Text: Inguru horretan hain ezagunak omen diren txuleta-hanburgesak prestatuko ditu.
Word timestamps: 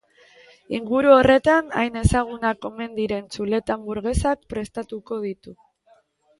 Inguru 0.77 1.11
horretan 1.15 1.69
hain 1.81 1.99
ezagunak 2.01 2.67
omen 2.71 2.97
diren 3.01 3.29
txuleta-hanburgesak 3.37 4.45
prestatuko 4.55 5.23
ditu. 5.31 5.59